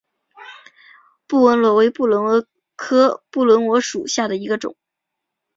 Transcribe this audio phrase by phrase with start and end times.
[1.27, 2.43] 布纹螺为布纹螺
[2.75, 4.75] 科布纹螺属下的一个种。